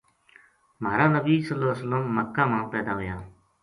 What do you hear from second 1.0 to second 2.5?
نبی مکہ